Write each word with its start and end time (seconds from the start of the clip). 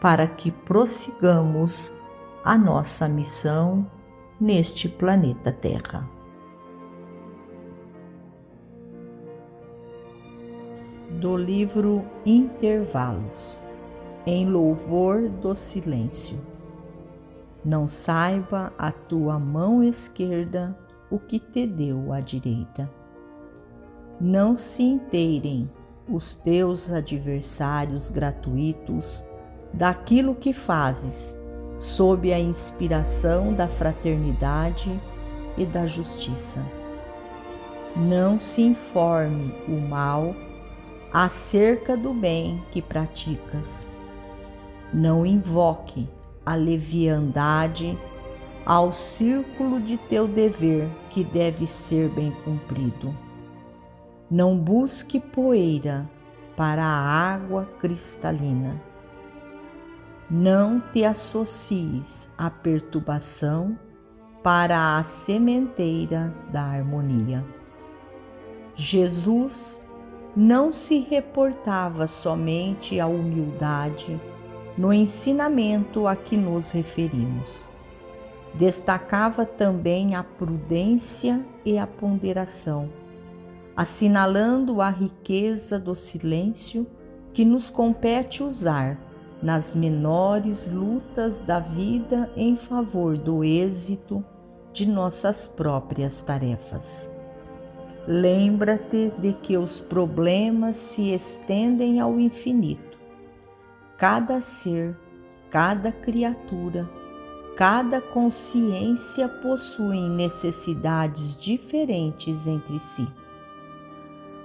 para 0.00 0.26
que 0.26 0.50
prossigamos 0.50 1.92
a 2.44 2.56
nossa 2.56 3.08
missão 3.08 3.86
neste 4.40 4.88
planeta 4.88 5.52
Terra. 5.52 6.08
Do 11.20 11.36
livro 11.36 12.04
Intervalos 12.24 13.64
Em 14.24 14.48
Louvor 14.48 15.28
do 15.28 15.56
Silêncio. 15.56 16.40
Não 17.64 17.88
saiba 17.88 18.72
a 18.78 18.92
tua 18.92 19.38
mão 19.38 19.82
esquerda 19.82 20.78
o 21.10 21.18
que 21.18 21.40
te 21.40 21.66
deu 21.66 22.12
a 22.12 22.20
direita. 22.20 22.88
Não 24.20 24.54
se 24.54 24.84
inteirem 24.84 25.68
os 26.08 26.34
teus 26.34 26.92
adversários 26.92 28.10
gratuitos 28.10 29.24
daquilo 29.72 30.34
que 30.34 30.52
fazes, 30.52 31.38
sob 31.76 32.32
a 32.32 32.38
inspiração 32.38 33.52
da 33.52 33.68
fraternidade 33.68 35.00
e 35.56 35.64
da 35.64 35.86
justiça. 35.86 36.64
Não 37.96 38.38
se 38.38 38.62
informe 38.62 39.54
o 39.66 39.72
mal 39.72 40.34
acerca 41.12 41.96
do 41.96 42.12
bem 42.12 42.62
que 42.70 42.82
praticas. 42.82 43.88
Não 44.92 45.24
invoque 45.24 46.08
a 46.44 46.54
leviandade 46.54 47.98
ao 48.64 48.92
círculo 48.92 49.80
de 49.80 49.96
teu 49.96 50.28
dever 50.28 50.88
que 51.10 51.24
deve 51.24 51.66
ser 51.66 52.08
bem 52.10 52.30
cumprido. 52.44 53.16
Não 54.30 54.58
busque 54.58 55.18
poeira 55.18 56.08
para 56.56 56.84
a 56.84 57.32
água 57.32 57.64
cristalina 57.78 58.87
não 60.30 60.78
te 60.78 61.06
associes 61.06 62.30
à 62.36 62.50
perturbação 62.50 63.78
para 64.42 64.98
a 64.98 65.02
sementeira 65.02 66.34
da 66.52 66.62
harmonia. 66.62 67.44
Jesus 68.74 69.80
não 70.36 70.70
se 70.70 70.98
reportava 70.98 72.06
somente 72.06 73.00
à 73.00 73.06
humildade 73.06 74.20
no 74.76 74.92
ensinamento 74.92 76.06
a 76.06 76.14
que 76.14 76.36
nos 76.36 76.72
referimos. 76.72 77.70
Destacava 78.54 79.46
também 79.46 80.14
a 80.14 80.22
prudência 80.22 81.44
e 81.64 81.78
a 81.78 81.86
ponderação, 81.86 82.90
assinalando 83.74 84.82
a 84.82 84.90
riqueza 84.90 85.78
do 85.78 85.94
silêncio 85.94 86.86
que 87.32 87.46
nos 87.46 87.70
compete 87.70 88.42
usar 88.42 89.07
nas 89.42 89.74
menores 89.74 90.66
lutas 90.66 91.40
da 91.40 91.60
vida 91.60 92.30
em 92.36 92.56
favor 92.56 93.16
do 93.16 93.44
êxito 93.44 94.24
de 94.72 94.86
nossas 94.86 95.46
próprias 95.46 96.22
tarefas. 96.22 97.10
Lembra-te 98.06 99.12
de 99.18 99.34
que 99.34 99.56
os 99.56 99.80
problemas 99.80 100.76
se 100.76 101.12
estendem 101.12 102.00
ao 102.00 102.18
infinito. 102.18 102.98
Cada 103.96 104.40
ser, 104.40 104.96
cada 105.50 105.92
criatura, 105.92 106.88
cada 107.56 108.00
consciência 108.00 109.28
possuem 109.28 110.08
necessidades 110.08 111.36
diferentes 111.36 112.46
entre 112.46 112.78
si. 112.78 113.06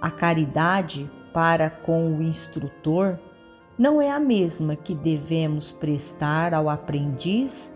A 0.01 0.11
caridade 0.11 1.09
para 1.31 1.69
com 1.69 2.17
o 2.17 2.21
instrutor 2.21 3.19
não 3.83 4.01
é 4.01 4.09
a 4.09 4.17
mesma 4.17 4.77
que 4.77 4.95
devemos 4.95 5.69
prestar 5.69 6.53
ao 6.53 6.69
aprendiz 6.69 7.73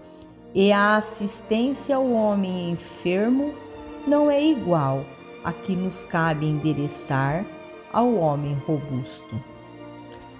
e 0.55 0.71
a 0.71 0.95
assistência 0.95 1.97
ao 1.97 2.09
homem 2.09 2.71
enfermo 2.71 3.53
não 4.07 4.31
é 4.31 4.41
igual 4.41 5.03
a 5.43 5.51
que 5.51 5.75
nos 5.75 6.05
cabe 6.05 6.45
endereçar 6.45 7.45
ao 7.91 8.15
homem 8.15 8.53
robusto. 8.65 9.35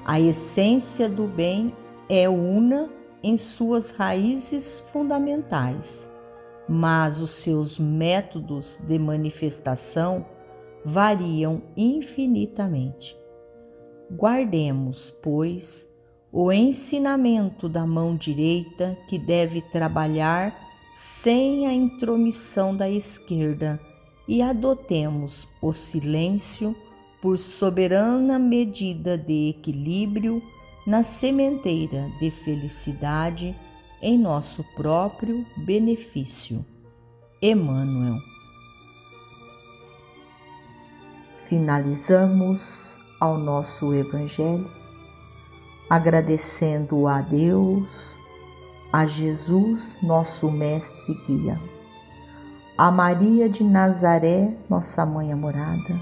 A 0.05 0.21
essência 0.21 1.09
do 1.09 1.27
bem 1.27 1.75
é 2.07 2.29
una 2.29 2.89
em 3.21 3.37
suas 3.37 3.91
raízes 3.91 4.79
fundamentais, 4.93 6.09
mas 6.65 7.19
os 7.19 7.31
seus 7.31 7.77
métodos 7.77 8.79
de 8.87 8.97
manifestação 8.97 10.25
variam 10.85 11.61
infinitamente. 11.75 13.17
Guardemos, 14.11 15.13
pois, 15.21 15.87
o 16.31 16.51
ensinamento 16.51 17.67
da 17.67 17.85
mão 17.85 18.15
direita 18.15 18.97
que 19.07 19.19
deve 19.19 19.61
trabalhar 19.61 20.55
sem 20.93 21.67
a 21.67 21.73
intromissão 21.73 22.75
da 22.75 22.89
esquerda 22.89 23.79
e 24.27 24.41
adotemos 24.41 25.47
o 25.61 25.71
silêncio 25.71 26.75
por 27.21 27.37
soberana 27.37 28.39
medida 28.39 29.17
de 29.17 29.49
equilíbrio 29.49 30.41
na 30.85 31.03
sementeira 31.03 32.09
de 32.19 32.31
felicidade 32.31 33.55
em 34.01 34.17
nosso 34.17 34.63
próprio 34.75 35.45
benefício. 35.57 36.65
Emmanuel. 37.41 38.17
Finalizamos 41.47 42.97
ao 43.19 43.37
nosso 43.37 43.93
Evangelho, 43.93 44.69
agradecendo 45.89 47.07
a 47.07 47.21
Deus, 47.21 48.15
a 48.93 49.05
Jesus, 49.05 49.99
nosso 50.03 50.51
Mestre 50.51 51.11
e 51.11 51.25
Guia, 51.25 51.61
a 52.77 52.91
Maria 52.91 53.49
de 53.49 53.63
Nazaré, 53.63 54.55
nossa 54.69 55.05
Mãe 55.05 55.31
amorada, 55.31 55.99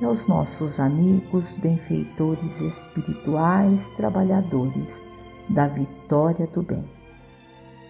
e 0.00 0.04
aos 0.04 0.26
nossos 0.26 0.80
amigos, 0.80 1.56
benfeitores 1.56 2.60
espirituais, 2.60 3.88
trabalhadores 3.90 5.04
da 5.48 5.68
vitória 5.68 6.46
do 6.46 6.62
bem. 6.62 6.88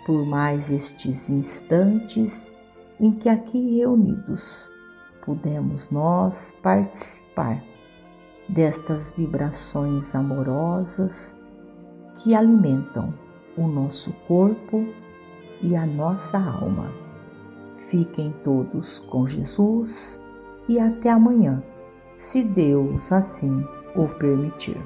Por 0.05 0.27
mais 0.27 0.71
estes 0.71 1.31
instantes 1.31 2.53
em 2.99 3.13
que 3.13 3.29
aqui 3.29 3.79
reunidos 3.79 4.69
pudemos 5.25 5.91
nós 5.91 6.53
participar 6.61 7.70
destas 8.53 9.13
vibrações 9.17 10.15
amorosas 10.15 11.37
que 12.17 12.35
alimentam 12.35 13.15
o 13.57 13.69
nosso 13.69 14.13
corpo 14.27 14.87
e 15.63 15.77
a 15.77 15.87
nossa 15.87 16.39
alma. 16.39 16.93
Fiquem 17.77 18.35
todos 18.45 18.99
com 18.99 19.27
Jesus 19.27 20.23
e 20.69 20.79
até 20.79 21.11
amanhã, 21.11 21.63
se 22.17 22.45
Deus 22.45 23.13
assim 23.13 23.65
o 23.95 24.07
permitir. 24.09 24.81